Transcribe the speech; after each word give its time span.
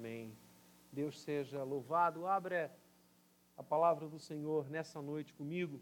Amém. 0.00 0.32
Deus 0.90 1.20
seja 1.20 1.62
louvado. 1.62 2.26
Abra 2.26 2.74
a 3.54 3.62
palavra 3.62 4.08
do 4.08 4.18
Senhor 4.18 4.70
nessa 4.70 5.02
noite 5.02 5.34
comigo, 5.34 5.78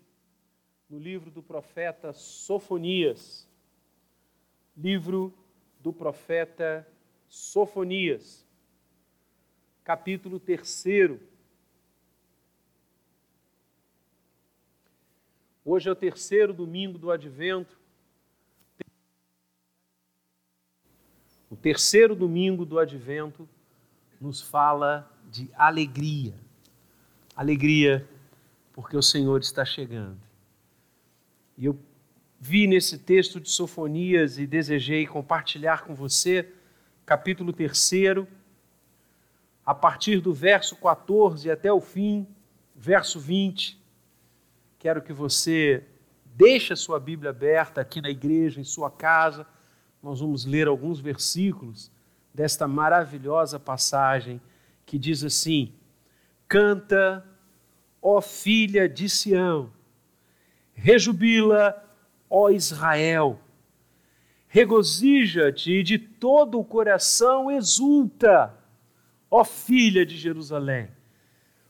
no 0.91 0.99
livro 0.99 1.31
do 1.31 1.41
profeta 1.41 2.13
Sofonias. 2.13 3.49
Livro 4.77 5.33
do 5.79 5.93
profeta 5.93 6.85
Sofonias, 7.29 8.45
capítulo 9.85 10.41
3. 10.41 11.21
Hoje 15.65 15.89
é 15.89 15.93
o 15.93 15.95
terceiro 15.95 16.53
domingo 16.53 16.99
do 16.99 17.13
advento. 17.13 17.79
O 21.49 21.55
terceiro 21.55 22.17
domingo 22.17 22.67
do 22.67 22.81
advento 22.81 23.49
nos 24.21 24.41
fala 24.41 25.11
de 25.31 25.51
alegria. 25.55 26.35
Alegria 27.37 28.09
porque 28.73 28.97
o 28.97 29.03
Senhor 29.03 29.41
está 29.41 29.65
chegando. 29.65 30.19
E 31.57 31.65
eu 31.67 31.79
vi 32.41 32.67
nesse 32.67 32.99
texto 32.99 33.41
de 33.41 33.51
Sofonias 33.51 34.39
e 34.39 34.47
desejei 34.47 35.07
compartilhar 35.07 35.83
com 35.83 35.95
você, 35.95 36.49
capítulo 37.05 37.53
3, 37.53 38.27
a 39.67 39.75
partir 39.75 40.21
do 40.21 40.33
verso 40.33 40.77
14 40.77 41.51
até 41.51 41.73
o 41.73 41.81
fim, 41.81 42.27
verso 42.75 43.19
20. 43.19 43.79
Quero 44.79 45.03
que 45.03 45.13
você 45.13 45.85
deixe 46.25 46.73
a 46.73 46.77
sua 46.77 47.01
Bíblia 47.01 47.31
aberta 47.31 47.81
aqui 47.81 48.01
na 48.01 48.11
igreja, 48.11 48.61
em 48.61 48.65
sua 48.65 48.91
casa. 48.91 49.45
Nós 50.01 50.21
vamos 50.21 50.45
ler 50.45 50.69
alguns 50.69 51.01
versículos 51.01 51.91
desta 52.33 52.69
maravilhosa 52.69 53.59
passagem 53.59 54.41
que 54.85 54.99
diz 54.99 55.23
assim: 55.23 55.73
Canta, 56.47 57.25
ó 58.01 58.21
filha 58.21 58.89
de 58.89 59.09
Sião, 59.09 59.71
rejubila, 60.75 61.85
ó 62.29 62.51
Israel, 62.51 63.39
regozija-te 64.47 65.73
e 65.73 65.83
de 65.83 65.99
todo 65.99 66.59
o 66.59 66.65
coração 66.65 67.51
exulta, 67.51 68.55
ó 69.31 69.45
filha 69.45 70.05
de 70.05 70.17
Jerusalém. 70.17 70.89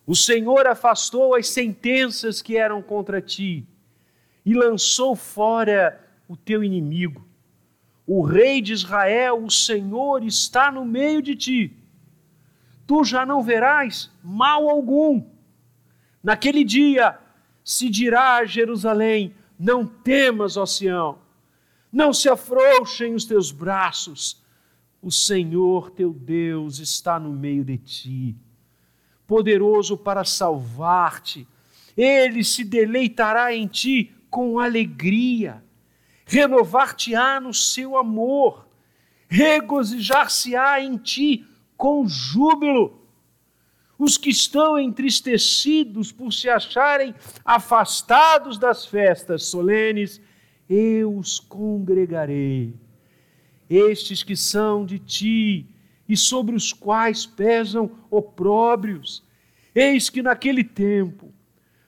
O 0.06 0.17
Senhor 0.17 0.67
afastou 0.67 1.34
as 1.34 1.48
sentenças 1.48 2.41
que 2.41 2.56
eram 2.56 2.81
contra 2.81 3.20
ti 3.20 3.67
e 4.45 4.55
lançou 4.55 5.15
fora 5.15 6.03
o 6.27 6.34
teu 6.34 6.65
inimigo 6.65 7.28
o 8.11 8.23
Rei 8.23 8.62
de 8.62 8.73
Israel, 8.73 9.45
o 9.45 9.51
Senhor, 9.51 10.25
está 10.25 10.73
no 10.73 10.87
meio 10.87 11.20
de 11.20 11.37
ti. 11.37 11.77
Tu 12.87 13.05
já 13.05 13.27
não 13.27 13.42
verás 13.42 14.11
mal 14.25 14.67
algum. 14.67 15.23
Naquele 16.25 16.65
dia 16.65 17.19
se 17.62 17.91
dirá 17.91 18.37
a 18.37 18.47
Jerusalém: 18.47 19.34
Não 19.59 19.84
temas, 19.84 20.56
ó 20.56 20.65
Sião, 20.65 21.19
não 21.92 22.15
se 22.15 22.31
afrouxem 22.31 23.15
os 23.15 23.27
teus 23.27 23.53
braços. 23.53 24.43
O 25.03 25.12
Senhor 25.12 25.91
teu 25.91 26.11
Deus 26.11 26.78
está 26.78 27.20
no 27.20 27.31
meio 27.31 27.62
de 27.62 27.77
ti, 27.77 28.37
poderoso 29.27 29.98
para 29.98 30.25
salvar-te. 30.25 31.47
Ele 31.95 32.43
se 32.43 32.65
deleitará 32.65 33.55
em 33.55 33.67
ti 33.67 34.15
com 34.31 34.59
alegria 34.59 35.62
renovar-te-á 36.29 37.41
no 37.41 37.55
seu 37.55 37.97
amor, 37.97 38.69
regozijar-se-á 39.29 40.79
em 40.79 40.98
ti 40.98 41.47
com 41.75 42.07
júbilo. 42.07 43.01
Os 43.98 44.19
que 44.19 44.29
estão 44.29 44.79
entristecidos 44.79 46.12
por 46.12 46.31
se 46.33 46.49
acharem 46.49 47.15
afastados 47.43 48.59
das 48.59 48.84
festas 48.84 49.45
solenes, 49.45 50.21
eu 50.69 51.17
os 51.17 51.41
congregarei. 51.41 52.75
Estes 53.69 54.22
que 54.22 54.37
são 54.37 54.84
de 54.84 54.99
ti 54.99 55.67
e 56.06 56.17
sobre 56.17 56.55
os 56.55 56.75
quais 56.75 57.25
pesam 57.25 57.91
opróbrios, 58.11 59.25
eis 59.75 60.11
que 60.11 60.22
naquele 60.22 60.62
tempo 60.62 61.33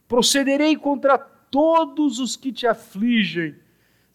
procederei 0.08 0.76
contra 0.76 1.18
todos 1.18 2.18
os 2.18 2.36
que 2.36 2.50
te 2.50 2.66
afligem 2.66 3.54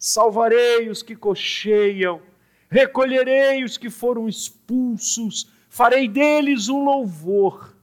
salvarei 0.06 0.88
os 0.88 1.02
que 1.02 1.16
cocheiam, 1.16 2.22
recolherei 2.70 3.64
os 3.64 3.76
que 3.76 3.90
foram 3.90 4.28
expulsos, 4.28 5.50
farei 5.68 6.06
deles 6.06 6.68
um 6.68 6.84
louvor 6.84 7.76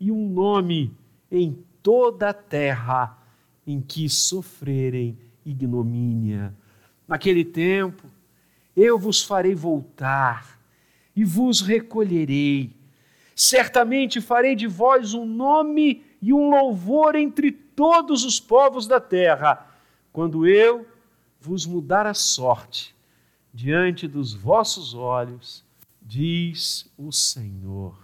e 0.00 0.10
um 0.10 0.26
nome 0.26 0.96
em 1.30 1.62
toda 1.82 2.30
a 2.30 2.32
terra 2.32 3.18
em 3.66 3.78
que 3.78 4.08
sofrerem 4.08 5.18
ignomínia. 5.44 6.54
Naquele 7.06 7.44
tempo, 7.44 8.08
eu 8.74 8.98
vos 8.98 9.22
farei 9.22 9.54
voltar 9.54 10.58
e 11.14 11.26
vos 11.26 11.60
recolherei. 11.60 12.74
Certamente 13.36 14.18
farei 14.22 14.56
de 14.56 14.66
vós 14.66 15.12
um 15.12 15.26
nome 15.26 16.06
e 16.22 16.32
um 16.32 16.48
louvor 16.48 17.16
entre 17.16 17.52
todos 17.52 18.24
os 18.24 18.40
povos 18.40 18.86
da 18.86 18.98
terra, 18.98 19.68
quando 20.10 20.46
eu 20.46 20.86
vos 21.40 21.64
mudar 21.64 22.06
a 22.06 22.14
sorte 22.14 22.94
diante 23.52 24.06
dos 24.06 24.34
vossos 24.34 24.94
olhos, 24.94 25.64
diz 26.02 26.88
o 26.96 27.10
Senhor. 27.10 27.98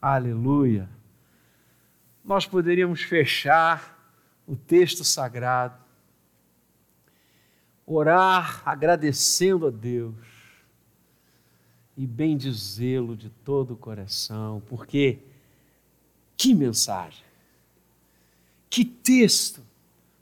Aleluia. 0.00 0.88
Nós 2.24 2.46
poderíamos 2.46 3.02
fechar 3.02 3.94
o 4.46 4.54
texto 4.54 5.02
sagrado, 5.02 5.76
orar 7.84 8.62
agradecendo 8.64 9.66
a 9.66 9.70
Deus 9.70 10.14
e 11.96 12.06
bendizê-lo 12.06 13.16
de 13.16 13.30
todo 13.30 13.74
o 13.74 13.76
coração, 13.76 14.62
porque 14.66 15.18
que 16.36 16.54
mensagem, 16.54 17.24
que 18.68 18.84
texto, 18.84 19.62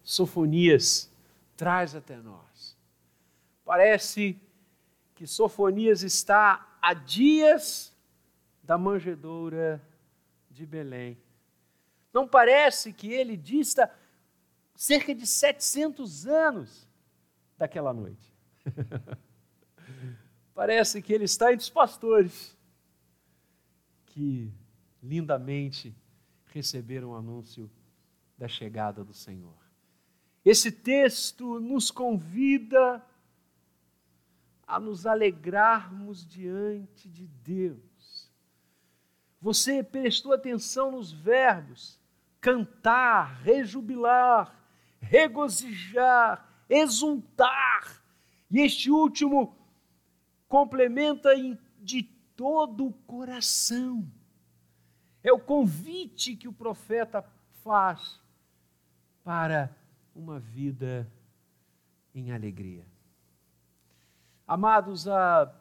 Sofonias 0.02 1.10
traz 1.56 1.94
até 1.94 2.16
nós. 2.16 2.76
Parece 3.64 4.40
que 5.14 5.26
Sofonias 5.26 6.02
está 6.02 6.78
a 6.80 6.92
dias 6.92 7.94
da 8.62 8.76
manjedoura 8.76 9.82
de 10.50 10.66
Belém. 10.66 11.18
Não 12.12 12.28
parece 12.28 12.92
que 12.92 13.12
ele 13.12 13.36
dista 13.36 13.90
cerca 14.74 15.14
de 15.14 15.26
700 15.26 16.26
anos 16.26 16.88
daquela 17.56 17.92
noite. 17.92 18.32
parece 20.54 21.02
que 21.02 21.12
ele 21.12 21.24
está 21.24 21.52
entre 21.52 21.64
os 21.64 21.70
pastores 21.70 22.56
que 24.06 24.52
lindamente 25.02 25.94
receberam 26.46 27.10
o 27.10 27.16
anúncio 27.16 27.70
da 28.38 28.46
chegada 28.46 29.04
do 29.04 29.12
Senhor. 29.12 29.63
Esse 30.44 30.70
texto 30.70 31.58
nos 31.58 31.90
convida 31.90 33.04
a 34.66 34.78
nos 34.78 35.06
alegrarmos 35.06 36.26
diante 36.26 37.08
de 37.08 37.26
Deus. 37.26 38.30
Você 39.40 39.82
prestou 39.82 40.32
atenção 40.32 40.90
nos 40.90 41.12
verbos 41.12 41.98
cantar, 42.40 43.40
rejubilar, 43.42 44.54
regozijar, 45.00 46.46
exultar. 46.68 48.02
E 48.50 48.60
este 48.60 48.90
último 48.90 49.56
complementa 50.46 51.30
de 51.80 52.02
todo 52.36 52.86
o 52.86 52.92
coração. 52.92 54.06
É 55.22 55.32
o 55.32 55.38
convite 55.38 56.36
que 56.36 56.48
o 56.48 56.52
profeta 56.52 57.24
faz 57.62 58.20
para 59.22 59.74
uma 60.14 60.38
vida 60.38 61.10
em 62.14 62.30
alegria. 62.30 62.86
Amados, 64.46 65.08
há 65.08 65.52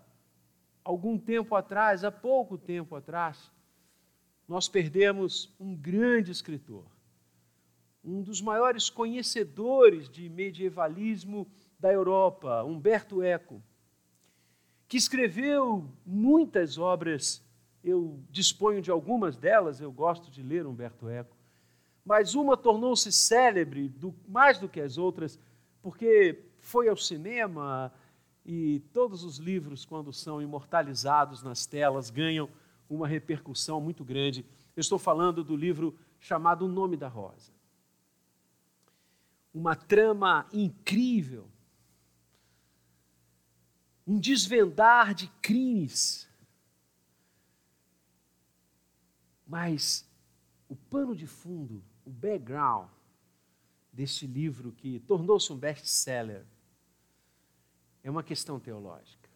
algum 0.83 1.17
tempo 1.17 1.55
atrás, 1.55 2.03
há 2.03 2.11
pouco 2.11 2.57
tempo 2.57 2.95
atrás, 2.95 3.51
nós 4.47 4.67
perdemos 4.67 5.53
um 5.59 5.75
grande 5.75 6.31
escritor, 6.31 6.85
um 8.03 8.21
dos 8.21 8.41
maiores 8.41 8.89
conhecedores 8.89 10.09
de 10.09 10.29
medievalismo 10.29 11.47
da 11.79 11.91
Europa, 11.91 12.63
Humberto 12.63 13.23
Eco, 13.23 13.63
que 14.88 14.97
escreveu 14.97 15.89
muitas 16.05 16.77
obras. 16.77 17.41
Eu 17.83 18.21
disponho 18.29 18.81
de 18.81 18.91
algumas 18.91 19.38
delas, 19.38 19.81
eu 19.81 19.91
gosto 19.91 20.29
de 20.29 20.44
ler 20.44 20.65
Humberto 20.65 21.09
Eco 21.09 21.35
mas 22.05 22.35
uma 22.35 22.57
tornou-se 22.57 23.11
célebre 23.11 23.88
do, 23.88 24.13
mais 24.27 24.57
do 24.57 24.67
que 24.67 24.81
as 24.81 24.97
outras, 24.97 25.39
porque 25.81 26.44
foi 26.59 26.89
ao 26.89 26.97
cinema 26.97 27.94
e 28.45 28.81
todos 28.91 29.23
os 29.23 29.38
livros, 29.38 29.85
quando 29.85 30.11
são 30.11 30.41
imortalizados 30.41 31.41
nas 31.41 31.65
telas, 31.65 32.09
ganham 32.09 32.50
uma 32.89 33.07
repercussão 33.07 33.79
muito 33.79 34.03
grande. 34.03 34.45
Eu 34.75 34.81
estou 34.81 35.00
falando 35.00 35.44
do 35.44 35.55
livro 35.55 35.97
chamado 36.19 36.65
O 36.65 36.69
Nome 36.69 36.97
da 36.97 37.07
Rosa. 37.07 37.53
Uma 39.53 39.75
trama 39.75 40.47
incrível, 40.51 41.47
um 44.05 44.19
desvendar 44.19 45.13
de 45.13 45.27
crimes. 45.41 46.27
Mas 49.47 50.09
o 50.67 50.75
pano 50.75 51.15
de 51.15 51.27
fundo, 51.27 51.83
o 52.05 52.09
background 52.09 52.89
deste 53.91 54.25
livro 54.25 54.71
que 54.71 55.00
tornou-se 55.01 55.51
um 55.51 55.57
best-seller 55.57 56.45
é 58.03 58.09
uma 58.09 58.23
questão 58.23 58.59
teológica. 58.59 59.29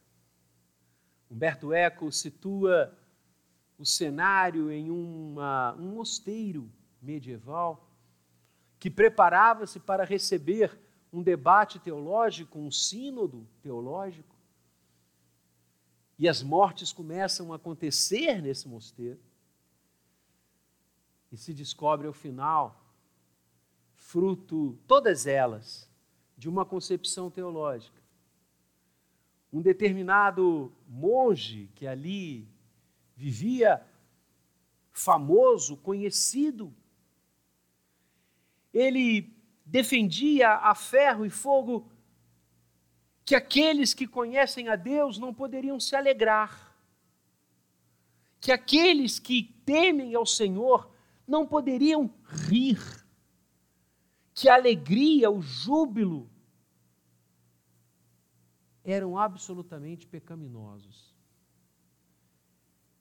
Humberto 1.30 1.74
Eco 1.74 2.12
situa 2.12 2.94
o 3.78 3.86
cenário 3.86 4.72
em 4.72 4.90
uma, 4.90 5.76
um 5.76 5.96
mosteiro 5.96 6.70
medieval 7.02 7.88
que 8.80 8.90
preparava-se 8.90 9.80
para 9.80 10.04
receber 10.04 10.78
um 11.12 11.22
debate 11.22 11.80
teológico, 11.80 12.60
um 12.60 12.72
sínodo 12.72 13.48
teológico. 13.62 14.36
E 16.20 16.28
as 16.28 16.42
mortes 16.42 16.92
começam 16.92 17.54
a 17.54 17.58
acontecer 17.58 18.42
nesse 18.42 18.68
mosteiro. 18.68 19.20
E 21.32 21.38
se 21.38 21.54
descobre 21.54 22.08
ao 22.08 22.14
final, 22.14 22.84
fruto, 23.96 24.78
todas 24.88 25.28
elas, 25.28 25.90
de 26.38 26.48
uma 26.48 26.66
concepção 26.66 27.30
teológica. 27.30 28.02
Um 29.52 29.62
determinado 29.62 30.72
monge 30.88 31.70
que 31.76 31.88
ali 31.88 32.48
vivia 33.16 33.86
famoso, 34.92 35.78
conhecido. 35.78 36.74
Ele 38.74 39.34
defendia 39.66 40.54
a 40.54 40.74
ferro 40.74 41.26
e 41.26 41.30
fogo 41.30 41.92
que 43.26 43.36
aqueles 43.36 43.94
que 43.94 44.08
conhecem 44.08 44.70
a 44.70 44.76
Deus 44.76 45.18
não 45.18 45.34
poderiam 45.34 45.80
se 45.80 45.96
alegrar, 45.96 46.74
que 48.40 48.54
aqueles 48.54 49.20
que 49.20 49.44
temem 49.66 50.16
ao 50.16 50.26
Senhor 50.26 50.90
não 51.28 51.46
poderiam 51.46 52.10
rir, 52.48 52.80
que 54.34 54.48
a 54.48 54.56
alegria, 54.56 55.30
o 55.30 55.42
júbilo 55.42 56.30
eram 58.84 59.18
absolutamente 59.18 60.08
pecaminosos. 60.08 61.14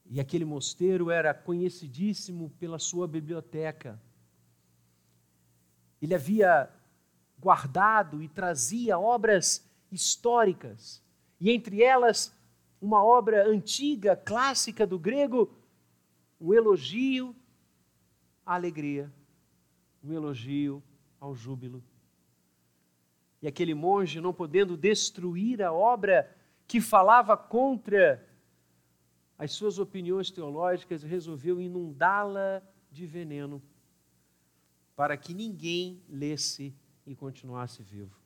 E 0.06 0.18
aquele 0.18 0.44
mosteiro 0.44 1.10
era 1.10 1.32
conhecidíssimo 1.32 2.50
pela 2.58 2.78
sua 2.78 3.06
biblioteca. 3.06 4.00
Ele 6.00 6.14
havia 6.14 6.70
guardado 7.38 8.22
e 8.22 8.28
trazia 8.28 8.98
obras 8.98 9.64
históricas, 9.90 11.02
e 11.40 11.50
entre 11.50 11.82
elas 11.82 12.34
uma 12.80 13.02
obra 13.02 13.48
antiga, 13.48 14.16
clássica 14.16 14.86
do 14.86 14.98
grego, 14.98 15.54
um 16.40 16.52
elogio 16.52 17.34
à 18.46 18.54
alegria, 18.54 19.12
um 20.02 20.12
elogio 20.12 20.82
ao 21.20 21.34
júbilo. 21.34 21.82
E 23.42 23.48
aquele 23.48 23.74
monge, 23.74 24.20
não 24.20 24.32
podendo 24.32 24.76
destruir 24.76 25.60
a 25.62 25.72
obra 25.72 26.34
que 26.66 26.80
falava 26.80 27.36
contra 27.36 28.24
as 29.36 29.52
suas 29.52 29.78
opiniões 29.78 30.30
teológicas, 30.30 31.02
resolveu 31.02 31.60
inundá-la 31.60 32.62
de 32.90 33.04
veneno 33.04 33.62
para 34.94 35.16
que 35.16 35.34
ninguém 35.34 36.02
lesse 36.08 36.74
e 37.06 37.14
continuasse 37.14 37.82
vivo. 37.82 38.18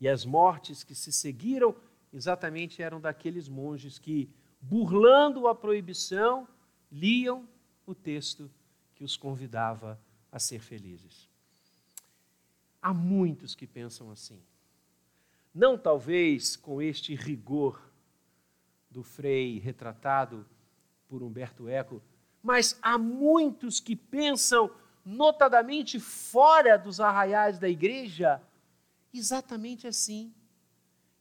E 0.00 0.08
as 0.08 0.24
mortes 0.24 0.82
que 0.82 0.94
se 0.94 1.12
seguiram 1.12 1.76
exatamente 2.12 2.82
eram 2.82 3.00
daqueles 3.00 3.48
monges 3.48 3.98
que, 3.98 4.30
burlando 4.60 5.46
a 5.46 5.54
proibição, 5.54 6.48
liam 6.90 7.46
o 7.84 7.94
texto 7.94 8.50
que 8.98 9.04
os 9.04 9.16
convidava 9.16 9.96
a 10.32 10.40
ser 10.40 10.58
felizes. 10.58 11.28
Há 12.82 12.92
muitos 12.92 13.54
que 13.54 13.64
pensam 13.64 14.10
assim. 14.10 14.42
Não 15.54 15.78
talvez 15.78 16.56
com 16.56 16.82
este 16.82 17.14
rigor 17.14 17.80
do 18.90 19.04
Frei 19.04 19.60
retratado 19.60 20.44
por 21.08 21.22
Humberto 21.22 21.68
Eco, 21.68 22.02
mas 22.42 22.76
há 22.82 22.98
muitos 22.98 23.78
que 23.78 23.94
pensam, 23.94 24.68
notadamente 25.04 26.00
fora 26.00 26.76
dos 26.76 26.98
arraiais 26.98 27.56
da 27.56 27.68
igreja, 27.68 28.42
exatamente 29.14 29.86
assim: 29.86 30.34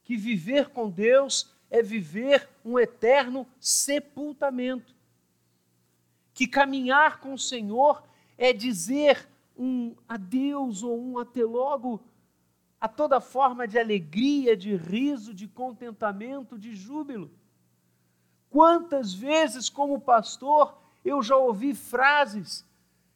que 0.04 0.18
viver 0.18 0.70
com 0.70 0.90
Deus 0.90 1.54
é 1.70 1.84
viver 1.84 2.50
um 2.66 2.80
eterno 2.80 3.48
sepultamento, 3.60 4.96
que 6.38 6.45
caminhar 6.45 7.19
com 7.19 7.34
o 7.34 7.39
Senhor 7.39 8.04
é 8.38 8.54
dizer 8.54 9.28
um 9.57 9.95
adeus 10.07 10.84
ou 10.84 10.95
um 10.95 11.18
até 11.18 11.44
logo 11.44 12.00
a 12.80 12.88
toda 12.88 13.19
forma 13.19 13.68
de 13.68 13.80
alegria, 13.80 14.56
de 14.56 14.75
riso, 14.75 15.34
de 15.34 15.48
contentamento, 15.48 16.56
de 16.56 16.75
júbilo. 16.75 17.31
Quantas 18.51 19.16
vezes, 19.16 19.68
como 19.68 20.00
pastor, 20.00 20.78
eu 21.04 21.24
já 21.24 21.36
ouvi 21.36 21.74
frases 21.74 22.63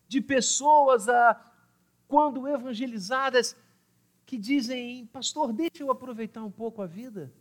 de 0.08 0.20
pessoas, 0.20 1.08
a, 1.08 1.40
quando 2.08 2.48
evangelizadas, 2.48 3.56
que 4.26 4.36
dizem: 4.36 5.06
Pastor, 5.06 5.54
deixa 5.54 5.84
eu 5.84 5.92
aproveitar 5.92 6.44
um 6.44 6.50
pouco 6.50 6.82
a 6.82 6.88
vida. 6.88 7.32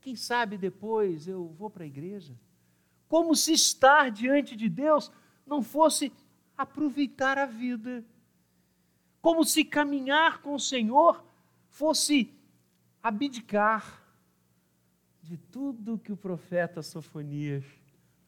Quem 0.00 0.16
sabe 0.16 0.56
depois 0.56 1.28
eu 1.28 1.48
vou 1.48 1.68
para 1.68 1.84
a 1.84 1.86
igreja. 1.86 2.34
Como 3.08 3.34
se 3.34 3.52
estar 3.52 4.10
diante 4.10 4.54
de 4.54 4.68
Deus 4.68 5.10
não 5.46 5.62
fosse 5.62 6.12
aproveitar 6.56 7.38
a 7.38 7.46
vida. 7.46 8.04
Como 9.20 9.44
se 9.44 9.64
caminhar 9.64 10.42
com 10.42 10.54
o 10.54 10.60
Senhor 10.60 11.24
fosse 11.70 12.32
abdicar 13.02 14.02
de 15.22 15.36
tudo 15.36 15.98
que 15.98 16.12
o 16.12 16.16
profeta 16.16 16.82
Sofonias 16.82 17.64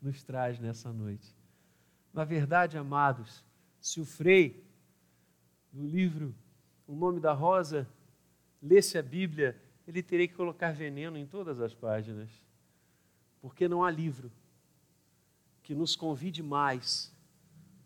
nos 0.00 0.22
traz 0.22 0.58
nessa 0.58 0.92
noite. 0.92 1.34
Na 2.12 2.24
verdade, 2.24 2.76
amados, 2.76 3.44
se 3.80 4.00
o 4.00 4.04
Frei, 4.04 4.64
no 5.72 5.86
livro 5.86 6.34
O 6.86 6.94
Nome 6.94 7.20
da 7.20 7.32
Rosa, 7.32 7.88
lesse 8.60 8.98
a 8.98 9.02
Bíblia, 9.02 9.60
ele 9.86 10.02
teria 10.02 10.26
que 10.26 10.34
colocar 10.34 10.72
veneno 10.72 11.16
em 11.16 11.26
todas 11.26 11.60
as 11.60 11.74
páginas, 11.74 12.30
porque 13.40 13.68
não 13.68 13.84
há 13.84 13.90
livro 13.90 14.30
que 15.70 15.74
nos 15.76 15.94
convide 15.94 16.42
mais 16.42 17.14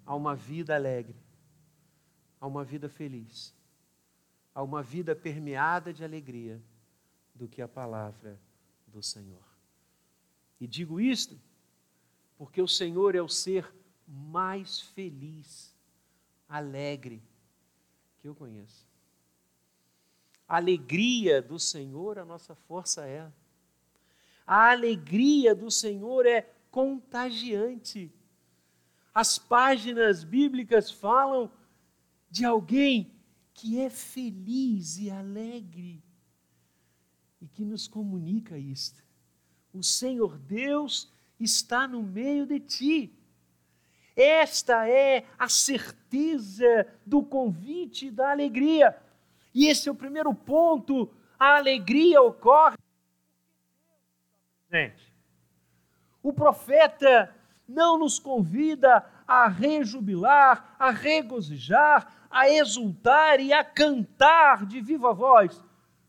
a 0.07 0.15
uma 0.17 0.35
vida 0.35 0.75
alegre, 0.75 1.21
a 2.41 2.47
uma 2.47 2.65
vida 2.65 2.89
feliz, 2.89 3.55
a 4.55 4.63
uma 4.63 4.83
vida 4.83 5.15
permeada 5.15 5.93
de 5.93 6.03
alegria 6.03 6.59
do 7.35 7.47
que 7.47 7.61
a 7.61 7.69
palavra 7.69 8.41
do 8.87 9.03
Senhor. 9.03 9.45
E 10.59 10.67
digo 10.67 10.99
isto 10.99 11.39
porque 12.39 12.63
o 12.63 12.67
Senhor 12.67 13.15
é 13.15 13.21
o 13.21 13.29
ser 13.29 13.71
mais 14.09 14.81
feliz, 14.81 15.77
alegre 16.49 17.23
que 18.23 18.27
eu 18.27 18.35
conheço. 18.35 18.89
A 20.49 20.57
alegria 20.57 21.43
do 21.43 21.59
Senhor, 21.59 22.19
a 22.19 22.25
nossa 22.25 22.55
força 22.55 23.07
é. 23.07 23.31
A 24.47 24.71
alegria 24.71 25.55
do 25.55 25.71
Senhor 25.71 26.25
é 26.25 26.51
contagiante. 26.75 28.13
As 29.15 29.39
páginas 29.39 30.25
bíblicas 30.25 30.91
falam 30.91 31.49
de 32.29 32.45
alguém 32.45 33.15
que 33.53 33.79
é 33.79 33.89
feliz 33.89 34.99
e 34.99 35.09
alegre 35.09 36.03
e 37.41 37.47
que 37.47 37.65
nos 37.65 37.87
comunica 37.87 38.59
isto. 38.59 39.05
O 39.73 39.85
Senhor 39.85 40.37
Deus 40.37 41.13
está 41.39 41.87
no 41.87 42.03
meio 42.03 42.45
de 42.45 42.59
ti. 42.59 43.17
Esta 44.17 44.89
é 44.89 45.25
a 45.39 45.49
certeza 45.49 46.89
do 47.07 47.23
convite 47.23 48.11
da 48.11 48.33
alegria. 48.33 49.01
E 49.55 49.69
esse 49.69 49.89
é 49.89 49.93
o 49.93 49.95
primeiro 49.95 50.35
ponto. 50.35 51.09
A 51.39 51.57
alegria 51.57 52.21
ocorre 52.21 52.77
o 56.25 56.33
profeta 56.33 57.33
não 57.69 57.99
nos 57.99 58.19
convida 58.19 59.05
a 59.29 59.47
rejubilar, 59.47 60.75
a 60.79 60.91
regozijar, 60.91 62.27
a 62.31 62.49
exultar 62.49 63.39
e 63.41 63.53
a 63.53 63.63
cantar 63.63 64.65
de 64.65 64.81
viva 64.81 65.13
voz, 65.13 65.63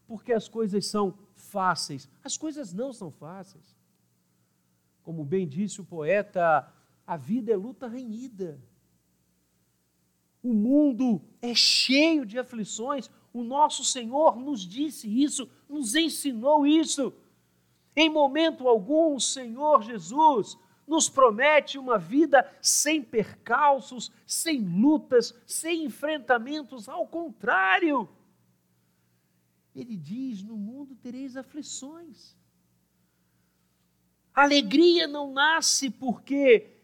porque 0.07 0.31
as 0.31 0.47
coisas 0.47 0.87
são 0.87 1.13
fáceis. 1.35 2.09
As 2.23 2.37
coisas 2.37 2.73
não 2.73 2.93
são 2.93 3.11
fáceis. 3.11 3.75
Como 5.03 5.25
bem 5.25 5.45
disse 5.45 5.81
o 5.81 5.85
poeta, 5.85 6.65
a 7.05 7.17
vida 7.17 7.51
é 7.51 7.55
luta 7.57 7.85
renhida. 7.85 8.57
O 10.41 10.53
mundo 10.53 11.21
é 11.41 11.53
cheio 11.53 12.25
de 12.25 12.39
aflições. 12.39 13.11
O 13.33 13.43
nosso 13.43 13.83
Senhor 13.83 14.37
nos 14.37 14.61
disse 14.61 15.09
isso, 15.09 15.49
nos 15.67 15.93
ensinou 15.93 16.65
isso. 16.65 17.13
Em 17.95 18.09
momento 18.09 18.67
algum, 18.67 19.15
o 19.15 19.21
Senhor 19.21 19.81
Jesus 19.81 20.57
nos 20.87 21.09
promete 21.09 21.77
uma 21.77 21.97
vida 21.97 22.49
sem 22.61 23.01
percalços, 23.01 24.11
sem 24.25 24.59
lutas, 24.61 25.33
sem 25.45 25.85
enfrentamentos. 25.85 26.87
Ao 26.87 27.07
contrário, 27.07 28.07
ele 29.73 29.95
diz: 29.95 30.43
No 30.43 30.57
mundo 30.57 30.95
tereis 30.95 31.35
aflições. 31.35 32.35
alegria 34.33 35.07
não 35.07 35.31
nasce 35.31 35.89
porque 35.89 36.75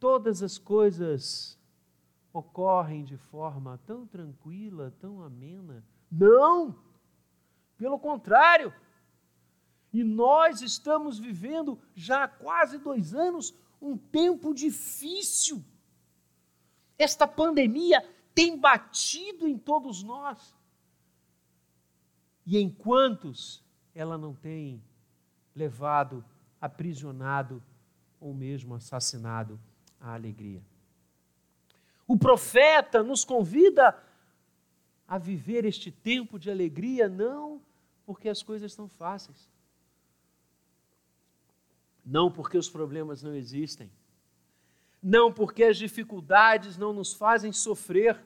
todas 0.00 0.42
as 0.42 0.58
coisas 0.58 1.58
ocorrem 2.32 3.04
de 3.04 3.16
forma 3.16 3.78
tão 3.86 4.06
tranquila, 4.06 4.92
tão 4.98 5.22
amena. 5.22 5.84
Não! 6.10 6.76
Pelo 7.76 7.98
contrário, 7.98 8.72
e 9.94 10.02
nós 10.02 10.60
estamos 10.60 11.20
vivendo 11.20 11.78
já 11.94 12.24
há 12.24 12.28
quase 12.28 12.78
dois 12.78 13.14
anos 13.14 13.54
um 13.80 13.96
tempo 13.96 14.52
difícil. 14.52 15.64
Esta 16.98 17.28
pandemia 17.28 18.04
tem 18.34 18.58
batido 18.58 19.46
em 19.46 19.56
todos 19.56 20.02
nós. 20.02 20.52
E 22.44 22.58
em 22.58 22.68
quantos 22.68 23.62
ela 23.94 24.18
não 24.18 24.34
tem 24.34 24.82
levado, 25.54 26.24
aprisionado 26.60 27.62
ou 28.20 28.34
mesmo 28.34 28.74
assassinado 28.74 29.60
a 30.00 30.12
alegria. 30.12 30.60
O 32.04 32.18
profeta 32.18 33.00
nos 33.00 33.24
convida 33.24 33.96
a 35.06 35.18
viver 35.18 35.64
este 35.64 35.92
tempo 35.92 36.36
de 36.36 36.50
alegria, 36.50 37.08
não 37.08 37.62
porque 38.04 38.28
as 38.28 38.42
coisas 38.42 38.72
estão 38.72 38.88
fáceis, 38.88 39.48
não 42.04 42.30
porque 42.30 42.58
os 42.58 42.68
problemas 42.68 43.22
não 43.22 43.34
existem, 43.34 43.90
não 45.02 45.32
porque 45.32 45.64
as 45.64 45.76
dificuldades 45.76 46.76
não 46.76 46.92
nos 46.92 47.12
fazem 47.12 47.52
sofrer. 47.52 48.18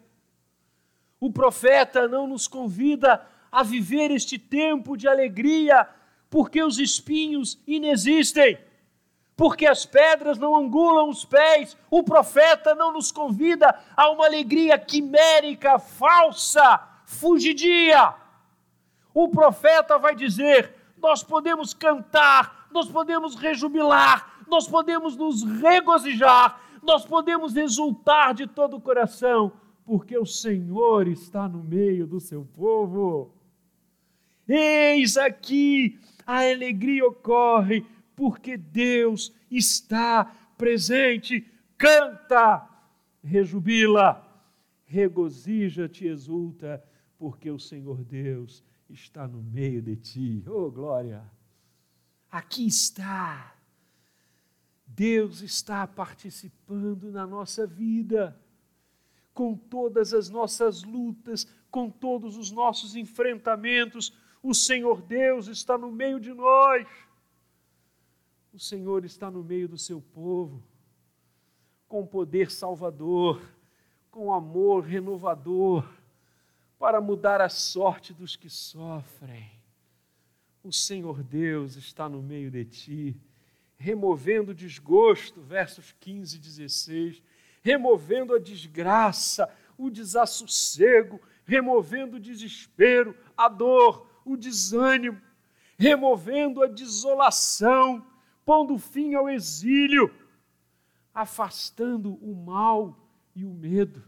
O 1.20 1.32
profeta 1.32 2.06
não 2.06 2.26
nos 2.26 2.46
convida 2.46 3.26
a 3.50 3.62
viver 3.62 4.10
este 4.10 4.38
tempo 4.38 4.96
de 4.96 5.08
alegria 5.08 5.88
porque 6.30 6.62
os 6.62 6.78
espinhos 6.78 7.58
inexistem, 7.66 8.58
porque 9.36 9.66
as 9.66 9.86
pedras 9.86 10.38
não 10.38 10.54
angulam 10.54 11.08
os 11.08 11.24
pés. 11.24 11.76
O 11.90 12.02
profeta 12.02 12.74
não 12.74 12.92
nos 12.92 13.10
convida 13.10 13.76
a 13.96 14.10
uma 14.10 14.26
alegria 14.26 14.78
quimérica, 14.78 15.78
falsa, 15.78 16.80
fugidia. 17.04 18.14
O 19.14 19.28
profeta 19.28 19.98
vai 19.98 20.14
dizer: 20.14 20.74
nós 20.96 21.22
podemos 21.22 21.72
cantar 21.72 22.57
nós 22.70 22.88
podemos 22.88 23.34
rejubilar, 23.34 24.42
nós 24.46 24.68
podemos 24.68 25.16
nos 25.16 25.42
regozijar, 25.42 26.60
nós 26.82 27.04
podemos 27.04 27.56
exultar 27.56 28.34
de 28.34 28.46
todo 28.46 28.76
o 28.76 28.80
coração, 28.80 29.52
porque 29.84 30.16
o 30.16 30.26
Senhor 30.26 31.08
está 31.08 31.48
no 31.48 31.62
meio 31.62 32.06
do 32.06 32.20
seu 32.20 32.44
povo. 32.44 33.34
Eis 34.46 35.16
aqui 35.16 35.98
a 36.26 36.40
alegria 36.40 37.06
ocorre, 37.06 37.84
porque 38.14 38.56
Deus 38.56 39.32
está 39.50 40.24
presente. 40.56 41.46
Canta, 41.76 42.68
rejubila, 43.22 44.24
regozija-te, 44.86 46.06
exulta, 46.06 46.82
porque 47.18 47.50
o 47.50 47.58
Senhor 47.58 48.04
Deus 48.04 48.64
está 48.88 49.28
no 49.28 49.42
meio 49.42 49.82
de 49.82 49.96
ti. 49.96 50.42
Oh, 50.46 50.70
glória! 50.70 51.37
Aqui 52.30 52.66
está. 52.66 53.54
Deus 54.86 55.42
está 55.42 55.86
participando 55.86 57.10
na 57.12 57.26
nossa 57.26 57.66
vida, 57.66 58.38
com 59.32 59.54
todas 59.54 60.12
as 60.12 60.28
nossas 60.28 60.82
lutas, 60.82 61.46
com 61.70 61.88
todos 61.88 62.36
os 62.36 62.50
nossos 62.50 62.96
enfrentamentos. 62.96 64.12
O 64.42 64.54
Senhor 64.54 65.00
Deus 65.02 65.46
está 65.46 65.78
no 65.78 65.92
meio 65.92 66.18
de 66.18 66.32
nós. 66.32 66.86
O 68.52 68.58
Senhor 68.58 69.04
está 69.04 69.30
no 69.30 69.44
meio 69.44 69.68
do 69.68 69.78
seu 69.78 70.00
povo, 70.00 70.62
com 71.86 72.04
poder 72.04 72.50
salvador, 72.50 73.40
com 74.10 74.32
amor 74.32 74.82
renovador, 74.82 75.88
para 76.78 77.00
mudar 77.00 77.40
a 77.40 77.48
sorte 77.48 78.12
dos 78.12 78.34
que 78.34 78.50
sofrem 78.50 79.57
o 80.62 80.72
Senhor 80.72 81.22
Deus 81.22 81.76
está 81.76 82.08
no 82.08 82.22
meio 82.22 82.50
de 82.50 82.64
ti, 82.64 83.20
removendo 83.76 84.50
o 84.50 84.54
desgosto, 84.54 85.40
versos 85.40 85.94
15 86.00 86.36
e 86.36 86.40
16, 86.40 87.22
removendo 87.62 88.34
a 88.34 88.38
desgraça, 88.38 89.48
o 89.76 89.88
desassossego, 89.88 91.20
removendo 91.44 92.16
o 92.16 92.20
desespero, 92.20 93.16
a 93.36 93.48
dor, 93.48 94.08
o 94.24 94.36
desânimo, 94.36 95.20
removendo 95.78 96.62
a 96.62 96.66
desolação, 96.66 98.04
pondo 98.44 98.76
fim 98.78 99.14
ao 99.14 99.28
exílio, 99.28 100.12
afastando 101.14 102.14
o 102.14 102.34
mal 102.34 102.98
e 103.34 103.44
o 103.44 103.50
medo. 103.50 104.02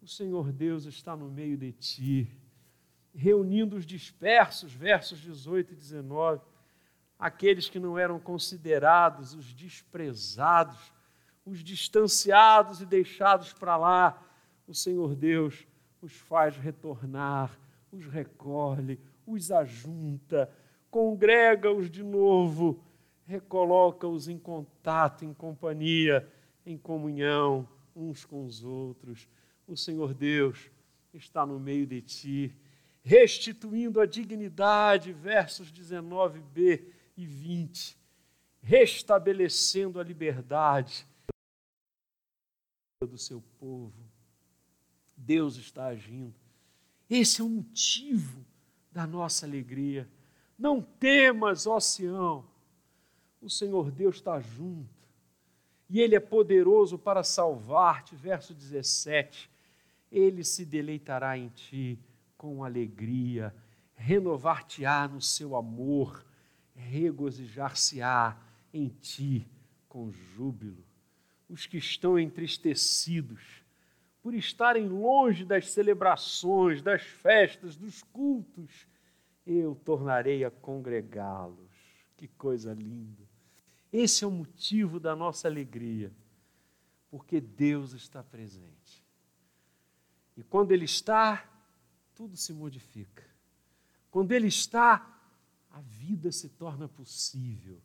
O 0.00 0.08
Senhor 0.08 0.52
Deus 0.52 0.84
está 0.84 1.16
no 1.16 1.30
meio 1.30 1.56
de 1.56 1.72
ti 1.72 2.41
reunindo 3.14 3.76
os 3.76 3.84
dispersos, 3.84 4.72
versos 4.72 5.20
18 5.20 5.72
e 5.72 5.76
19, 5.76 6.40
aqueles 7.18 7.68
que 7.68 7.78
não 7.78 7.98
eram 7.98 8.18
considerados, 8.18 9.34
os 9.34 9.52
desprezados, 9.52 10.92
os 11.44 11.62
distanciados 11.62 12.80
e 12.80 12.86
deixados 12.86 13.52
para 13.52 13.76
lá, 13.76 14.22
o 14.66 14.74
Senhor 14.74 15.14
Deus 15.14 15.66
os 16.00 16.12
faz 16.12 16.56
retornar, 16.56 17.56
os 17.92 18.06
recolhe, 18.06 18.98
os 19.26 19.52
ajunta, 19.52 20.50
congrega-os 20.90 21.90
de 21.90 22.02
novo, 22.02 22.82
recoloca-os 23.26 24.28
em 24.28 24.38
contato, 24.38 25.24
em 25.24 25.32
companhia, 25.32 26.28
em 26.66 26.76
comunhão 26.76 27.68
uns 27.94 28.24
com 28.24 28.44
os 28.44 28.64
outros. 28.64 29.28
O 29.66 29.76
Senhor 29.76 30.12
Deus 30.12 30.70
está 31.14 31.46
no 31.46 31.60
meio 31.60 31.86
de 31.86 32.00
ti 32.00 32.56
restituindo 33.02 34.00
a 34.00 34.06
dignidade, 34.06 35.12
versos 35.12 35.72
19b 35.72 36.84
e 37.16 37.26
20, 37.26 37.98
restabelecendo 38.62 39.98
a 39.98 40.04
liberdade 40.04 41.06
do 43.00 43.18
seu 43.18 43.42
povo. 43.58 43.92
Deus 45.16 45.56
está 45.56 45.86
agindo. 45.86 46.34
Esse 47.10 47.40
é 47.40 47.44
o 47.44 47.48
motivo 47.48 48.44
da 48.90 49.06
nossa 49.06 49.44
alegria. 49.44 50.08
Não 50.56 50.80
temas, 50.80 51.66
ó 51.66 51.80
Sião, 51.80 52.46
o 53.40 53.50
Senhor 53.50 53.90
Deus 53.90 54.16
está 54.16 54.40
junto. 54.40 54.88
E 55.90 56.00
Ele 56.00 56.14
é 56.14 56.20
poderoso 56.20 56.96
para 56.96 57.24
salvar-te. 57.24 58.14
Verso 58.14 58.54
17: 58.54 59.50
Ele 60.10 60.44
se 60.44 60.64
deleitará 60.64 61.36
em 61.36 61.48
ti 61.48 61.98
com 62.42 62.64
alegria, 62.64 63.54
renovar-te-á 63.94 65.06
no 65.06 65.20
seu 65.20 65.54
amor, 65.54 66.26
regozijar-se-á 66.74 68.36
em 68.74 68.88
ti 68.88 69.48
com 69.88 70.10
júbilo. 70.10 70.84
Os 71.48 71.66
que 71.66 71.76
estão 71.76 72.18
entristecidos 72.18 73.64
por 74.20 74.34
estarem 74.34 74.88
longe 74.88 75.44
das 75.44 75.70
celebrações, 75.70 76.82
das 76.82 77.02
festas, 77.02 77.76
dos 77.76 78.02
cultos, 78.02 78.88
eu 79.46 79.76
tornarei 79.76 80.44
a 80.44 80.50
congregá-los. 80.50 81.70
Que 82.16 82.26
coisa 82.26 82.74
linda! 82.74 83.22
Esse 83.92 84.24
é 84.24 84.26
o 84.26 84.32
motivo 84.32 84.98
da 84.98 85.14
nossa 85.14 85.46
alegria, 85.46 86.12
porque 87.08 87.40
Deus 87.40 87.92
está 87.92 88.20
presente. 88.20 89.06
E 90.36 90.42
quando 90.42 90.72
Ele 90.72 90.86
está, 90.86 91.51
tudo 92.22 92.36
se 92.36 92.52
modifica. 92.52 93.24
Quando 94.08 94.30
Ele 94.30 94.46
está, 94.46 95.04
a 95.72 95.80
vida 95.80 96.30
se 96.30 96.48
torna 96.50 96.86
possível. 96.86 97.82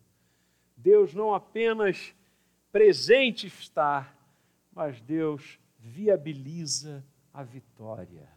Deus 0.76 1.12
não 1.12 1.34
apenas 1.34 2.14
presente 2.70 3.48
está, 3.48 4.14
mas 4.70 5.00
Deus 5.00 5.58
viabiliza 5.76 7.04
a 7.34 7.42
vitória. 7.42 8.28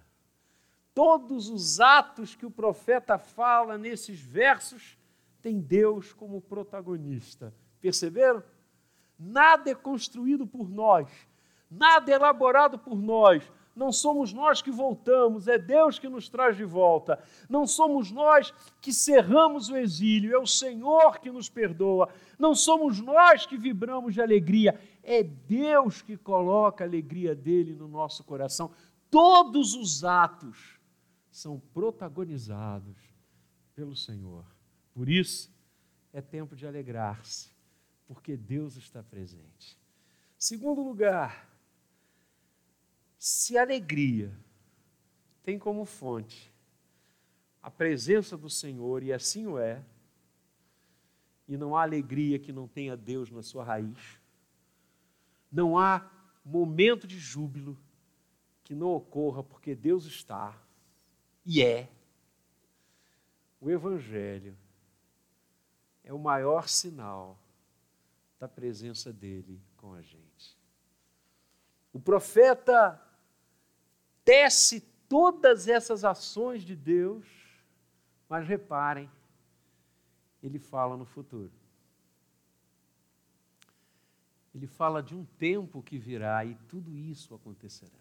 Todos 0.91 1.49
os 1.49 1.79
atos 1.79 2.33
que 2.33 2.47
o 2.47 2.51
profeta 2.51 3.19
fala 3.19 3.77
nesses 3.77 4.19
versos 4.19 4.97
têm 5.39 5.61
Deus 5.61 6.13
como 6.13 6.41
protagonista, 6.41 7.53
Perceberam? 7.79 8.43
Nada 9.19 9.69
é 9.69 9.75
construído 9.75 10.47
por 10.47 10.67
nós, 10.67 11.07
nada 11.69 12.11
é 12.11 12.15
elaborado 12.15 12.79
por 12.79 12.99
nós. 12.99 13.43
Não 13.75 13.91
somos 13.91 14.33
nós 14.33 14.61
que 14.61 14.69
voltamos, 14.69 15.47
é 15.47 15.57
Deus 15.57 15.97
que 15.97 16.09
nos 16.09 16.27
traz 16.27 16.57
de 16.57 16.65
volta. 16.65 17.23
Não 17.49 17.65
somos 17.65 18.11
nós 18.11 18.53
que 18.81 18.91
cerramos 18.91 19.69
o 19.69 19.77
exílio, 19.77 20.35
é 20.35 20.37
o 20.37 20.45
Senhor 20.45 21.19
que 21.19 21.31
nos 21.31 21.49
perdoa. 21.49 22.09
Não 22.37 22.53
somos 22.53 22.99
nós 22.99 23.45
que 23.45 23.57
vibramos 23.57 24.13
de 24.13 24.21
alegria, 24.21 24.79
é 25.01 25.23
Deus 25.23 26.01
que 26.01 26.17
coloca 26.17 26.83
a 26.83 26.87
alegria 26.87 27.33
dele 27.33 27.73
no 27.73 27.87
nosso 27.87 28.23
coração. 28.23 28.71
Todos 29.09 29.73
os 29.73 30.03
atos 30.03 30.79
são 31.31 31.59
protagonizados 31.73 32.97
pelo 33.73 33.95
Senhor. 33.95 34.45
Por 34.93 35.09
isso, 35.09 35.49
é 36.11 36.21
tempo 36.21 36.55
de 36.55 36.67
alegrar-se, 36.67 37.49
porque 38.05 38.35
Deus 38.35 38.75
está 38.75 39.01
presente. 39.01 39.79
Segundo 40.37 40.81
lugar, 40.81 41.50
se 43.23 43.55
alegria 43.55 44.35
tem 45.43 45.59
como 45.59 45.85
fonte 45.85 46.51
a 47.61 47.69
presença 47.69 48.35
do 48.35 48.49
Senhor, 48.49 49.03
e 49.03 49.13
assim 49.13 49.45
o 49.45 49.59
é, 49.59 49.85
e 51.47 51.55
não 51.55 51.77
há 51.77 51.83
alegria 51.83 52.39
que 52.39 52.51
não 52.51 52.67
tenha 52.67 52.97
Deus 52.97 53.29
na 53.29 53.43
sua 53.43 53.63
raiz, 53.63 54.19
não 55.51 55.77
há 55.77 56.09
momento 56.43 57.05
de 57.05 57.19
júbilo 57.19 57.77
que 58.63 58.73
não 58.73 58.87
ocorra 58.87 59.43
porque 59.43 59.75
Deus 59.75 60.05
está 60.05 60.59
e 61.45 61.61
é. 61.61 61.87
O 63.59 63.69
Evangelho 63.69 64.57
é 66.03 66.11
o 66.11 66.17
maior 66.17 66.67
sinal 66.67 67.37
da 68.39 68.47
presença 68.47 69.13
dele 69.13 69.61
com 69.77 69.93
a 69.93 70.01
gente. 70.01 70.57
O 71.93 71.99
profeta 71.99 72.99
tece 74.31 74.79
todas 75.09 75.67
essas 75.67 76.05
ações 76.05 76.63
de 76.63 76.73
Deus, 76.73 77.25
mas 78.29 78.47
reparem, 78.47 79.11
ele 80.41 80.57
fala 80.57 80.95
no 80.95 81.03
futuro. 81.03 81.51
Ele 84.55 84.67
fala 84.67 85.03
de 85.03 85.13
um 85.13 85.25
tempo 85.37 85.83
que 85.83 85.97
virá 85.97 86.45
e 86.45 86.55
tudo 86.69 86.97
isso 86.97 87.35
acontecerá. 87.35 87.99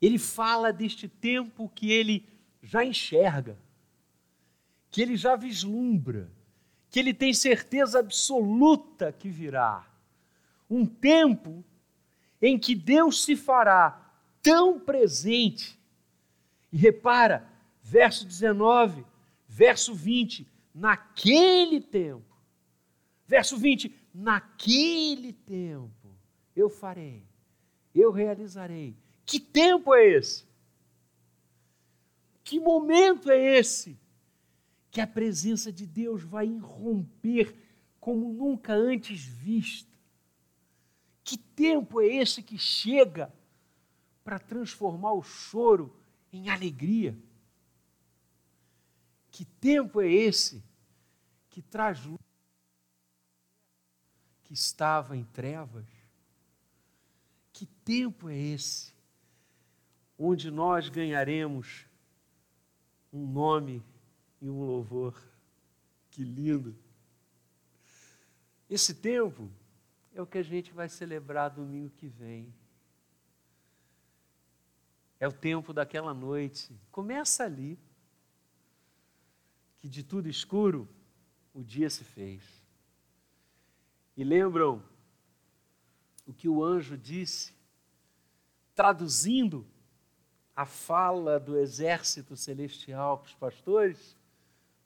Ele 0.00 0.16
fala 0.16 0.72
deste 0.72 1.08
tempo 1.08 1.68
que 1.68 1.90
ele 1.90 2.24
já 2.62 2.84
enxerga, 2.84 3.58
que 4.92 5.02
ele 5.02 5.16
já 5.16 5.34
vislumbra, 5.34 6.30
que 6.88 7.00
ele 7.00 7.12
tem 7.12 7.34
certeza 7.34 7.98
absoluta 7.98 9.12
que 9.12 9.28
virá. 9.28 9.84
Um 10.70 10.86
tempo 10.86 11.64
em 12.40 12.56
que 12.56 12.76
Deus 12.76 13.24
se 13.24 13.34
fará 13.34 14.03
tão 14.44 14.78
presente. 14.78 15.80
E 16.70 16.76
repara, 16.76 17.50
verso 17.82 18.26
19, 18.26 19.04
verso 19.48 19.94
20, 19.94 20.46
naquele 20.74 21.80
tempo. 21.80 22.36
Verso 23.26 23.56
20, 23.56 23.92
naquele 24.12 25.32
tempo 25.32 26.14
eu 26.54 26.68
farei, 26.68 27.24
eu 27.94 28.12
realizarei. 28.12 28.94
Que 29.24 29.40
tempo 29.40 29.94
é 29.94 30.06
esse? 30.06 30.44
Que 32.44 32.60
momento 32.60 33.30
é 33.30 33.58
esse? 33.58 33.98
Que 34.90 35.00
a 35.00 35.06
presença 35.06 35.72
de 35.72 35.86
Deus 35.86 36.22
vai 36.22 36.46
irromper 36.46 37.54
como 37.98 38.30
nunca 38.30 38.74
antes 38.74 39.24
vista. 39.24 39.90
Que 41.24 41.38
tempo 41.38 42.02
é 42.02 42.06
esse 42.06 42.42
que 42.42 42.58
chega 42.58 43.32
para 44.24 44.38
transformar 44.38 45.12
o 45.12 45.22
choro 45.22 45.94
em 46.32 46.48
alegria? 46.48 47.16
Que 49.30 49.44
tempo 49.44 50.00
é 50.00 50.10
esse 50.10 50.64
que 51.50 51.60
traz 51.60 52.04
luz 52.04 52.18
que 54.42 54.54
estava 54.54 55.16
em 55.16 55.24
trevas? 55.24 55.86
Que 57.52 57.66
tempo 57.66 58.28
é 58.28 58.36
esse 58.36 58.94
onde 60.18 60.50
nós 60.50 60.88
ganharemos 60.88 61.86
um 63.12 63.26
nome 63.26 63.82
e 64.40 64.48
um 64.48 64.64
louvor? 64.64 65.20
Que 66.10 66.24
lindo! 66.24 66.76
Esse 68.70 68.94
tempo 68.94 69.50
é 70.14 70.22
o 70.22 70.26
que 70.26 70.38
a 70.38 70.42
gente 70.42 70.72
vai 70.72 70.88
celebrar 70.88 71.50
domingo 71.50 71.90
que 71.90 72.06
vem. 72.06 72.52
É 75.24 75.26
o 75.26 75.32
tempo 75.32 75.72
daquela 75.72 76.12
noite. 76.12 76.78
Começa 76.90 77.44
ali. 77.44 77.78
Que 79.78 79.88
de 79.88 80.02
tudo 80.02 80.28
escuro 80.28 80.86
o 81.54 81.64
dia 81.64 81.88
se 81.88 82.04
fez. 82.04 82.42
E 84.14 84.22
lembram 84.22 84.84
o 86.26 86.34
que 86.34 86.46
o 86.46 86.62
anjo 86.62 86.98
disse, 86.98 87.54
traduzindo 88.74 89.66
a 90.54 90.66
fala 90.66 91.40
do 91.40 91.56
exército 91.56 92.36
celestial 92.36 93.16
para 93.16 93.28
os 93.28 93.34
pastores? 93.34 94.14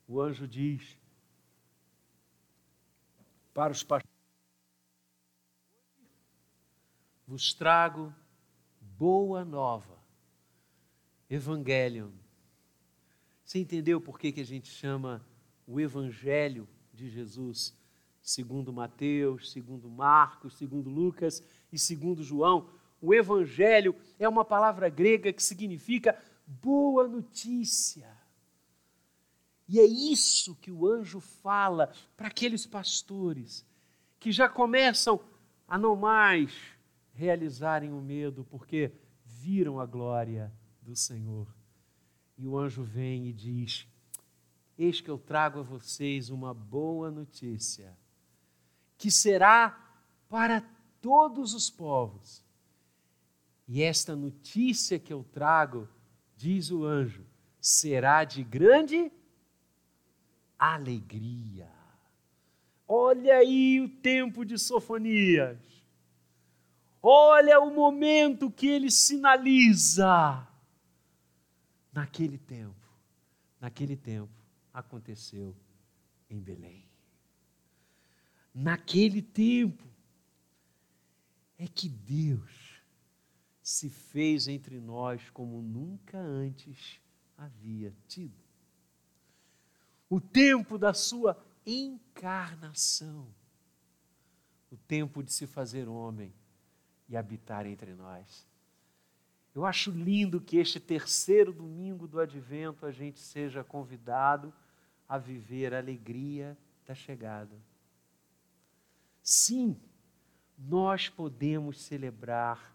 O 0.06 0.20
anjo 0.20 0.46
diz 0.46 0.96
para 3.52 3.72
os 3.72 3.82
pastores: 3.82 4.16
Vos 7.26 7.52
trago 7.52 8.14
boa 8.80 9.44
nova 9.44 9.97
Evangelion. 11.30 12.10
Você 13.44 13.58
entendeu 13.58 14.00
por 14.00 14.18
que, 14.18 14.32
que 14.32 14.40
a 14.40 14.44
gente 14.44 14.68
chama 14.68 15.24
o 15.66 15.80
Evangelho 15.80 16.68
de 16.92 17.08
Jesus, 17.08 17.76
segundo 18.20 18.72
Mateus, 18.72 19.52
segundo 19.52 19.88
Marcos, 19.90 20.56
segundo 20.56 20.88
Lucas 20.90 21.42
e 21.72 21.78
segundo 21.78 22.22
João? 22.22 22.70
O 23.00 23.14
Evangelho 23.14 23.94
é 24.18 24.28
uma 24.28 24.44
palavra 24.44 24.88
grega 24.88 25.32
que 25.32 25.42
significa 25.42 26.18
boa 26.46 27.06
notícia. 27.06 28.10
E 29.68 29.78
é 29.78 29.84
isso 29.84 30.56
que 30.56 30.70
o 30.70 30.86
anjo 30.86 31.20
fala 31.20 31.92
para 32.16 32.28
aqueles 32.28 32.66
pastores 32.66 33.66
que 34.18 34.32
já 34.32 34.48
começam 34.48 35.20
a 35.66 35.76
não 35.76 35.94
mais 35.94 36.52
realizarem 37.12 37.92
o 37.92 38.00
medo, 38.00 38.44
porque 38.44 38.90
viram 39.24 39.78
a 39.78 39.84
glória 39.84 40.52
do 40.88 40.96
Senhor. 40.96 41.46
E 42.38 42.46
o 42.48 42.56
anjo 42.56 42.82
vem 42.82 43.26
e 43.26 43.32
diz: 43.32 43.86
Eis 44.78 45.02
que 45.02 45.10
eu 45.10 45.18
trago 45.18 45.60
a 45.60 45.62
vocês 45.62 46.30
uma 46.30 46.54
boa 46.54 47.10
notícia, 47.10 47.94
que 48.96 49.10
será 49.10 49.78
para 50.30 50.62
todos 50.98 51.52
os 51.52 51.68
povos. 51.68 52.42
E 53.66 53.82
esta 53.82 54.16
notícia 54.16 54.98
que 54.98 55.12
eu 55.12 55.22
trago, 55.22 55.86
diz 56.34 56.70
o 56.70 56.86
anjo, 56.86 57.26
será 57.60 58.24
de 58.24 58.42
grande 58.42 59.12
alegria. 60.58 61.70
Olha 62.86 63.36
aí 63.36 63.78
o 63.78 63.90
tempo 63.90 64.42
de 64.42 64.58
Sofonias. 64.58 65.58
Olha 67.02 67.60
o 67.60 67.74
momento 67.74 68.50
que 68.50 68.66
ele 68.66 68.90
sinaliza 68.90 70.47
naquele 71.98 72.38
tempo, 72.38 72.88
naquele 73.60 73.96
tempo 73.96 74.32
aconteceu 74.72 75.56
em 76.30 76.40
Belém. 76.40 76.88
Naquele 78.54 79.20
tempo 79.20 79.84
é 81.56 81.66
que 81.66 81.88
Deus 81.88 82.80
se 83.60 83.90
fez 83.90 84.46
entre 84.46 84.78
nós 84.78 85.28
como 85.30 85.60
nunca 85.60 86.18
antes 86.18 87.00
havia 87.36 87.92
tido. 88.06 88.44
O 90.08 90.20
tempo 90.20 90.78
da 90.78 90.94
sua 90.94 91.36
encarnação, 91.66 93.34
o 94.70 94.76
tempo 94.76 95.20
de 95.20 95.32
se 95.32 95.48
fazer 95.48 95.88
homem 95.88 96.32
e 97.08 97.16
habitar 97.16 97.66
entre 97.66 97.92
nós. 97.92 98.47
Eu 99.58 99.66
acho 99.66 99.90
lindo 99.90 100.40
que 100.40 100.56
este 100.56 100.78
terceiro 100.78 101.52
domingo 101.52 102.06
do 102.06 102.20
advento 102.20 102.86
a 102.86 102.92
gente 102.92 103.18
seja 103.18 103.64
convidado 103.64 104.54
a 105.08 105.18
viver 105.18 105.74
a 105.74 105.78
alegria 105.78 106.56
da 106.86 106.94
chegada. 106.94 107.58
Sim, 109.20 109.76
nós 110.56 111.08
podemos 111.08 111.80
celebrar, 111.80 112.72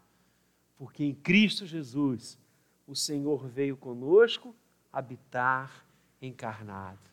porque 0.76 1.02
em 1.02 1.14
Cristo 1.14 1.64
Jesus 1.64 2.38
o 2.86 2.94
Senhor 2.94 3.48
veio 3.48 3.78
conosco 3.78 4.54
habitar 4.92 5.86
encarnado. 6.20 7.08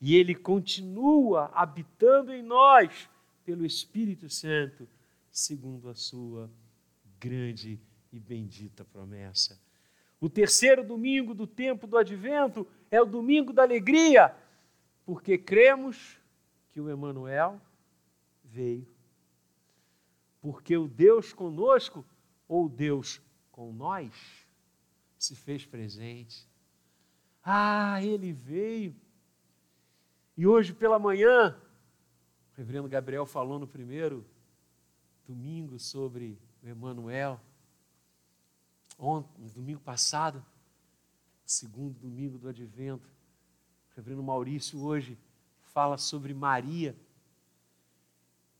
E 0.00 0.14
ele 0.14 0.36
continua 0.36 1.50
habitando 1.52 2.32
em 2.32 2.44
nós 2.44 3.10
pelo 3.44 3.66
Espírito 3.66 4.30
Santo, 4.30 4.88
segundo 5.32 5.88
a 5.88 5.96
sua 5.96 6.48
grande 7.18 7.80
e 8.12 8.18
bendita 8.18 8.84
promessa. 8.84 9.60
O 10.20 10.28
terceiro 10.28 10.84
domingo 10.84 11.34
do 11.34 11.46
tempo 11.46 11.86
do 11.86 11.96
advento 11.96 12.66
é 12.90 13.00
o 13.00 13.06
domingo 13.06 13.52
da 13.52 13.62
alegria, 13.62 14.34
porque 15.04 15.38
cremos 15.38 16.18
que 16.70 16.80
o 16.80 16.90
Emanuel 16.90 17.60
veio. 18.44 18.88
Porque 20.40 20.76
o 20.76 20.88
Deus 20.88 21.32
conosco 21.32 22.04
ou 22.48 22.68
Deus 22.68 23.20
com 23.50 23.72
nós 23.72 24.12
se 25.18 25.34
fez 25.34 25.66
presente. 25.66 26.46
Ah, 27.44 28.02
ele 28.02 28.32
veio. 28.32 28.94
E 30.36 30.46
hoje 30.46 30.72
pela 30.72 30.98
manhã, 30.98 31.56
o 32.52 32.56
reverendo 32.56 32.88
Gabriel 32.88 33.26
falou 33.26 33.58
no 33.58 33.66
primeiro 33.66 34.24
domingo 35.26 35.78
sobre 35.78 36.38
o 36.62 36.68
Emanuel. 36.68 37.40
Ontem, 38.98 39.46
domingo 39.54 39.80
passado, 39.80 40.44
segundo 41.46 41.98
domingo 42.00 42.36
do 42.36 42.48
advento, 42.48 43.08
o 43.08 43.94
reverendo 43.94 44.22
Maurício 44.22 44.82
hoje 44.82 45.16
fala 45.60 45.96
sobre 45.96 46.34
Maria. 46.34 46.96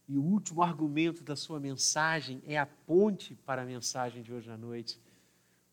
E 0.07 0.16
o 0.16 0.22
último 0.22 0.62
argumento 0.62 1.24
da 1.24 1.35
sua 1.35 1.59
mensagem 1.59 2.40
é 2.46 2.57
a 2.57 2.64
ponte 2.64 3.35
para 3.35 3.62
a 3.62 3.66
mensagem 3.66 4.22
de 4.22 4.33
hoje 4.33 4.51
à 4.51 4.57
noite, 4.57 5.01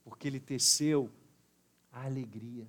porque 0.04 0.28
ele 0.28 0.40
teceu 0.40 1.12
a 1.92 2.04
alegria. 2.04 2.68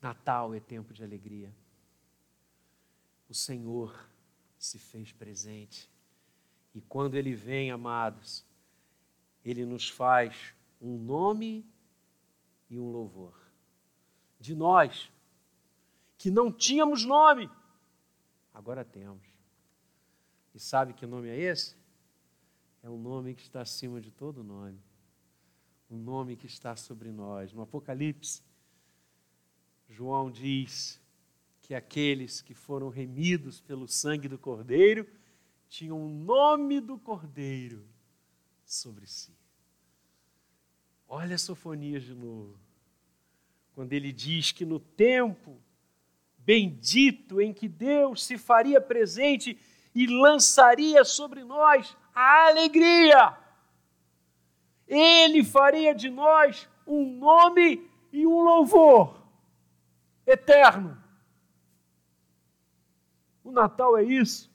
Natal 0.00 0.54
é 0.54 0.60
tempo 0.60 0.92
de 0.92 1.04
alegria. 1.04 1.54
O 3.28 3.34
Senhor 3.34 4.08
se 4.58 4.78
fez 4.78 5.12
presente. 5.12 5.90
E 6.74 6.80
quando 6.80 7.14
Ele 7.14 7.34
vem, 7.34 7.70
amados, 7.70 8.44
Ele 9.44 9.66
nos 9.66 9.88
faz 9.88 10.54
um 10.80 10.96
nome 10.96 11.66
e 12.70 12.78
um 12.78 12.90
louvor. 12.90 13.34
De 14.40 14.54
nós, 14.54 15.10
que 16.16 16.30
não 16.30 16.50
tínhamos 16.50 17.04
nome, 17.04 17.50
agora 18.52 18.84
temos. 18.84 19.26
E 20.54 20.60
sabe 20.60 20.94
que 20.94 21.06
nome 21.06 21.28
é 21.28 21.38
esse? 21.38 21.76
É 22.82 22.88
um 22.88 22.98
nome 22.98 23.34
que 23.34 23.42
está 23.42 23.60
acima 23.60 24.00
de 24.00 24.10
todo 24.10 24.44
nome. 24.44 24.80
Um 25.90 25.98
nome 25.98 26.36
que 26.36 26.46
está 26.46 26.76
sobre 26.76 27.10
nós. 27.10 27.52
No 27.52 27.62
Apocalipse, 27.62 28.42
João 29.88 30.30
diz 30.30 31.00
que 31.60 31.74
aqueles 31.74 32.40
que 32.40 32.54
foram 32.54 32.88
remidos 32.88 33.60
pelo 33.60 33.88
sangue 33.88 34.28
do 34.28 34.38
Cordeiro 34.38 35.06
tinham 35.68 36.04
o 36.04 36.08
nome 36.08 36.80
do 36.80 36.98
Cordeiro 36.98 37.93
sobre 38.64 39.06
si. 39.06 39.32
Olha 41.08 41.38
Sofonias 41.38 42.02
de 42.02 42.14
novo. 42.14 42.58
Quando 43.74 43.92
ele 43.92 44.12
diz 44.12 44.52
que 44.52 44.64
no 44.64 44.78
tempo 44.78 45.60
bendito 46.38 47.40
em 47.40 47.52
que 47.52 47.68
Deus 47.68 48.24
se 48.24 48.36
faria 48.36 48.80
presente 48.80 49.58
e 49.94 50.06
lançaria 50.06 51.04
sobre 51.04 51.42
nós 51.42 51.96
a 52.14 52.48
alegria, 52.48 53.36
ele 54.86 55.42
faria 55.42 55.94
de 55.94 56.10
nós 56.10 56.68
um 56.86 57.16
nome 57.16 57.90
e 58.12 58.26
um 58.26 58.42
louvor 58.42 59.22
eterno. 60.26 61.02
O 63.42 63.50
Natal 63.50 63.96
é 63.96 64.02
isso. 64.02 64.53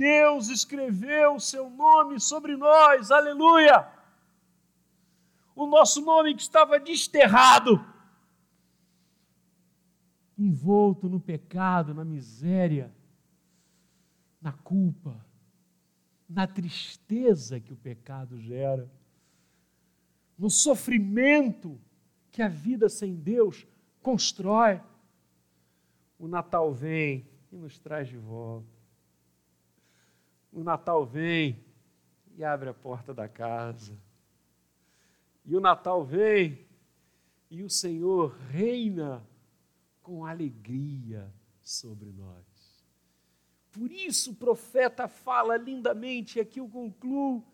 Deus 0.00 0.48
escreveu 0.48 1.34
o 1.34 1.40
seu 1.40 1.68
nome 1.68 2.18
sobre 2.18 2.56
nós, 2.56 3.10
aleluia! 3.10 3.86
O 5.54 5.66
nosso 5.66 6.00
nome 6.00 6.34
que 6.34 6.40
estava 6.40 6.80
desterrado, 6.80 7.84
envolto 10.38 11.06
no 11.06 11.20
pecado, 11.20 11.92
na 11.92 12.02
miséria, 12.02 12.90
na 14.40 14.54
culpa, 14.54 15.22
na 16.26 16.46
tristeza 16.46 17.60
que 17.60 17.74
o 17.74 17.76
pecado 17.76 18.40
gera, 18.40 18.90
no 20.38 20.48
sofrimento 20.48 21.78
que 22.32 22.40
a 22.40 22.48
vida 22.48 22.88
sem 22.88 23.16
Deus 23.16 23.66
constrói. 24.00 24.80
O 26.18 26.26
Natal 26.26 26.72
vem 26.72 27.28
e 27.52 27.56
nos 27.58 27.78
traz 27.78 28.08
de 28.08 28.16
volta. 28.16 28.79
O 30.52 30.62
Natal 30.64 31.06
vem 31.06 31.64
e 32.36 32.44
abre 32.44 32.68
a 32.68 32.74
porta 32.74 33.14
da 33.14 33.28
casa. 33.28 33.96
E 35.44 35.54
o 35.54 35.60
Natal 35.60 36.04
vem 36.04 36.66
e 37.50 37.62
o 37.62 37.70
Senhor 37.70 38.36
reina 38.50 39.26
com 40.02 40.24
alegria 40.24 41.32
sobre 41.62 42.10
nós. 42.12 42.44
Por 43.72 43.90
isso 43.90 44.32
o 44.32 44.36
profeta 44.36 45.06
fala 45.06 45.56
lindamente, 45.56 46.38
e 46.38 46.40
aqui 46.40 46.58
eu 46.58 46.68
concluo, 46.68 47.44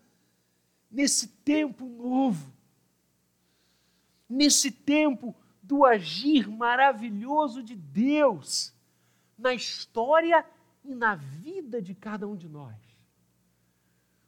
nesse 0.89 1.27
tempo 1.27 1.85
novo, 1.87 2.51
nesse 4.27 4.71
tempo 4.71 5.35
do 5.61 5.85
agir 5.85 6.49
maravilhoso 6.49 7.61
de 7.61 7.75
Deus 7.75 8.73
na 9.37 9.53
história 9.53 10.43
e 10.87 10.95
na 10.95 11.15
vida 11.15 11.81
de 11.81 11.93
cada 11.93 12.27
um 12.27 12.35
de 12.35 12.47
nós. 12.47 12.75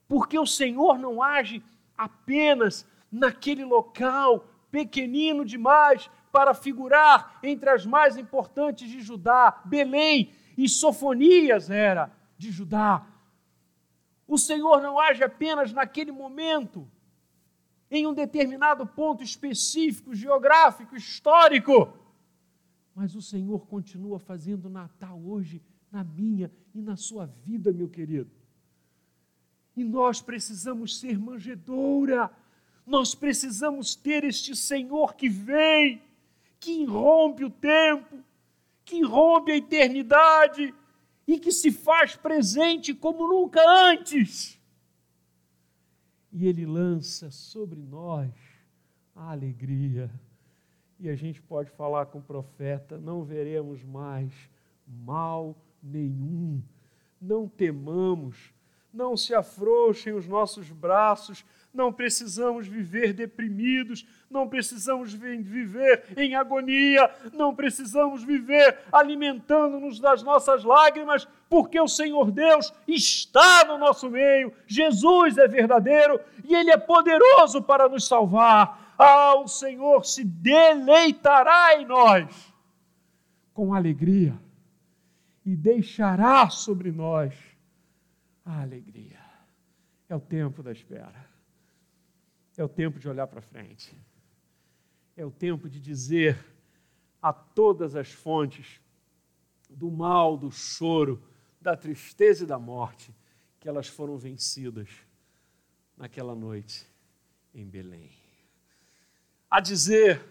Porque 0.07 0.37
o 0.37 0.45
Senhor 0.45 0.99
não 0.99 1.23
age 1.23 1.63
apenas 1.97 2.85
naquele 3.11 3.63
local 3.63 4.45
pequenino 4.69 5.45
demais 5.45 6.09
para 6.31 6.53
figurar 6.53 7.39
entre 7.41 7.69
as 7.69 7.85
mais 7.85 8.17
importantes 8.17 8.89
de 8.89 9.01
Judá, 9.01 9.61
Belém 9.65 10.31
e 10.57 10.67
Sofonias 10.67 11.69
era 11.69 12.11
de 12.37 12.51
Judá. 12.51 13.07
O 14.27 14.37
Senhor 14.37 14.81
não 14.81 14.99
age 14.99 15.23
apenas 15.23 15.71
naquele 15.71 16.11
momento 16.11 16.87
em 17.89 18.05
um 18.05 18.13
determinado 18.13 18.85
ponto 18.85 19.23
específico, 19.23 20.13
geográfico, 20.13 20.95
histórico. 20.95 21.91
Mas 22.93 23.15
o 23.15 23.21
Senhor 23.21 23.65
continua 23.65 24.19
fazendo 24.19 24.69
Natal 24.69 25.19
hoje 25.25 25.63
na 25.91 26.03
minha 26.03 26.51
e 26.73 26.81
na 26.81 26.95
sua 26.95 27.25
vida, 27.25 27.71
meu 27.71 27.89
querido. 27.89 28.29
E 29.75 29.83
nós 29.83 30.21
precisamos 30.21 30.99
ser 30.99 31.17
manjedoura, 31.17 32.29
nós 32.85 33.15
precisamos 33.15 33.95
ter 33.95 34.23
este 34.23 34.55
Senhor 34.55 35.15
que 35.15 35.29
vem, 35.29 36.01
que 36.59 36.81
irrompe 36.81 37.45
o 37.45 37.49
tempo, 37.49 38.17
que 38.83 38.97
irrompe 38.97 39.51
a 39.51 39.57
eternidade 39.57 40.73
e 41.27 41.39
que 41.39 41.51
se 41.51 41.71
faz 41.71 42.15
presente 42.15 42.93
como 42.93 43.27
nunca 43.27 43.61
antes 43.65 44.59
e 46.31 46.47
Ele 46.47 46.65
lança 46.65 47.31
sobre 47.31 47.81
nós 47.81 48.31
a 49.15 49.31
alegria. 49.31 50.09
E 50.99 51.09
a 51.09 51.15
gente 51.15 51.41
pode 51.41 51.69
falar 51.71 52.07
com 52.07 52.19
o 52.19 52.23
profeta: 52.23 52.97
não 52.97 53.23
veremos 53.23 53.83
mais 53.83 54.33
mal 54.87 55.55
nenhum, 55.81 56.61
não 57.21 57.47
temamos, 57.47 58.53
não 58.93 59.15
se 59.15 59.33
afrouxem 59.35 60.13
os 60.13 60.27
nossos 60.27 60.71
braços, 60.71 61.45
não 61.71 61.93
precisamos 61.93 62.67
viver 62.67 63.13
deprimidos, 63.13 64.05
não 64.29 64.47
precisamos 64.49 65.13
viver 65.13 66.05
em 66.17 66.35
agonia, 66.35 67.09
não 67.31 67.55
precisamos 67.55 68.23
viver 68.23 68.79
alimentando-nos 68.91 69.99
das 69.99 70.23
nossas 70.23 70.63
lágrimas, 70.63 71.27
porque 71.47 71.79
o 71.79 71.87
Senhor 71.87 72.31
Deus 72.31 72.73
está 72.87 73.65
no 73.65 73.77
nosso 73.77 74.09
meio, 74.09 74.51
Jesus 74.65 75.37
é 75.37 75.47
verdadeiro 75.47 76.19
e 76.43 76.55
Ele 76.55 76.71
é 76.71 76.77
poderoso 76.77 77.61
para 77.61 77.87
nos 77.87 78.07
salvar. 78.07 78.95
Ah, 78.97 79.35
o 79.35 79.47
Senhor 79.47 80.05
se 80.05 80.23
deleitará 80.23 81.79
em 81.79 81.85
nós 81.85 82.53
com 83.53 83.73
alegria 83.73 84.37
e 85.49 85.55
deixará 85.55 86.47
sobre 86.47 86.91
nós 86.91 87.33
a 88.45 88.61
alegria. 88.61 89.19
É 90.07 90.15
o 90.15 90.19
tempo 90.19 90.61
da 90.61 90.71
espera. 90.71 91.27
É 92.55 92.63
o 92.63 92.69
tempo 92.69 92.99
de 92.99 93.09
olhar 93.09 93.25
para 93.25 93.41
frente. 93.41 93.91
É 95.17 95.25
o 95.25 95.31
tempo 95.31 95.67
de 95.67 95.79
dizer 95.79 96.37
a 97.19 97.33
todas 97.33 97.95
as 97.95 98.11
fontes 98.11 98.79
do 99.67 99.89
mal, 99.89 100.37
do 100.37 100.51
choro, 100.51 101.19
da 101.59 101.75
tristeza 101.75 102.43
e 102.43 102.47
da 102.47 102.59
morte 102.59 103.11
que 103.59 103.67
elas 103.67 103.87
foram 103.87 104.19
vencidas 104.19 104.87
naquela 105.97 106.35
noite 106.35 106.85
em 107.55 107.65
Belém. 107.65 108.11
A 109.49 109.59
dizer 109.59 110.23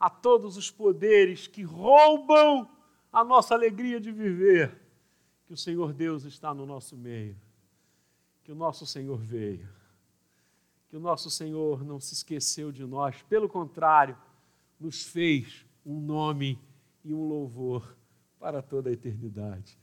a 0.00 0.10
todos 0.10 0.56
os 0.56 0.68
poderes 0.68 1.46
que 1.46 1.62
roubam 1.62 2.68
a 3.14 3.22
nossa 3.22 3.54
alegria 3.54 4.00
de 4.00 4.10
viver, 4.10 4.76
que 5.46 5.52
o 5.52 5.56
Senhor 5.56 5.92
Deus 5.92 6.24
está 6.24 6.52
no 6.52 6.66
nosso 6.66 6.96
meio, 6.96 7.36
que 8.42 8.50
o 8.50 8.56
nosso 8.56 8.84
Senhor 8.84 9.18
veio, 9.18 9.68
que 10.88 10.96
o 10.96 11.00
nosso 11.00 11.30
Senhor 11.30 11.84
não 11.84 12.00
se 12.00 12.12
esqueceu 12.12 12.72
de 12.72 12.84
nós, 12.84 13.22
pelo 13.22 13.48
contrário, 13.48 14.18
nos 14.80 15.04
fez 15.04 15.64
um 15.86 16.00
nome 16.00 16.58
e 17.04 17.14
um 17.14 17.28
louvor 17.28 17.96
para 18.40 18.60
toda 18.60 18.90
a 18.90 18.92
eternidade. 18.92 19.78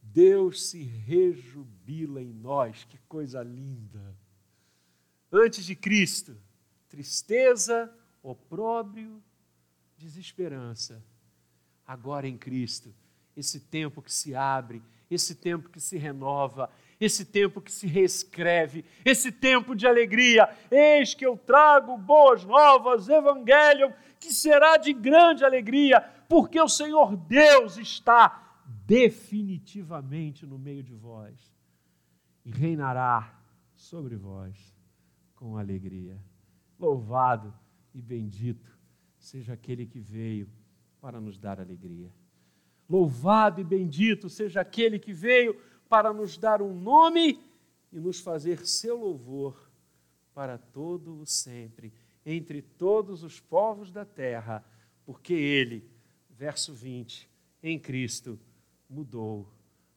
Deus 0.00 0.70
se 0.70 0.82
rejubila 0.82 2.22
em 2.22 2.32
nós, 2.32 2.84
que 2.84 2.96
coisa 3.06 3.42
linda. 3.42 4.16
Antes 5.30 5.66
de 5.66 5.76
Cristo, 5.76 6.34
tristeza, 6.88 7.94
opróbrio, 8.22 9.22
desesperança. 9.98 11.04
Agora 11.90 12.28
em 12.28 12.38
Cristo, 12.38 12.94
esse 13.36 13.58
tempo 13.58 14.00
que 14.00 14.12
se 14.12 14.32
abre, 14.32 14.80
esse 15.10 15.34
tempo 15.34 15.68
que 15.68 15.80
se 15.80 15.98
renova, 15.98 16.70
esse 17.00 17.24
tempo 17.24 17.60
que 17.60 17.72
se 17.72 17.88
reescreve, 17.88 18.84
esse 19.04 19.32
tempo 19.32 19.74
de 19.74 19.88
alegria. 19.88 20.48
Eis 20.70 21.14
que 21.14 21.26
eu 21.26 21.36
trago 21.36 21.98
boas 21.98 22.44
novas, 22.44 23.08
evangelho, 23.08 23.92
que 24.20 24.32
será 24.32 24.76
de 24.76 24.92
grande 24.92 25.44
alegria, 25.44 26.00
porque 26.28 26.60
o 26.60 26.68
Senhor 26.68 27.16
Deus 27.16 27.76
está 27.76 28.60
definitivamente 28.86 30.46
no 30.46 30.60
meio 30.60 30.84
de 30.84 30.94
vós 30.94 31.34
e 32.44 32.52
reinará 32.52 33.36
sobre 33.74 34.14
vós 34.14 34.56
com 35.34 35.58
alegria. 35.58 36.16
Louvado 36.78 37.52
e 37.92 38.00
bendito 38.00 38.70
seja 39.18 39.54
aquele 39.54 39.86
que 39.86 39.98
veio 39.98 40.48
para 41.00 41.20
nos 41.20 41.38
dar 41.38 41.60
alegria. 41.60 42.12
Louvado 42.88 43.60
e 43.60 43.64
bendito 43.64 44.28
seja 44.28 44.60
aquele 44.60 44.98
que 44.98 45.12
veio 45.12 45.54
para 45.88 46.12
nos 46.12 46.36
dar 46.36 46.60
um 46.60 46.74
nome 46.74 47.40
e 47.92 47.98
nos 47.98 48.20
fazer 48.20 48.66
seu 48.66 48.96
louvor 48.96 49.70
para 50.34 50.58
todo 50.58 51.18
o 51.18 51.26
sempre, 51.26 51.92
entre 52.24 52.62
todos 52.62 53.22
os 53.22 53.40
povos 53.40 53.90
da 53.90 54.04
terra, 54.04 54.64
porque 55.04 55.32
ele, 55.32 55.88
verso 56.28 56.72
20, 56.72 57.28
em 57.62 57.78
Cristo, 57.78 58.38
mudou 58.88 59.52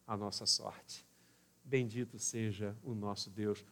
a 0.06 0.16
nossa 0.16 0.46
sorte. 0.46 1.06
Bendito 1.64 2.18
seja 2.18 2.76
o 2.82 2.94
nosso 2.94 3.30
Deus. 3.30 3.64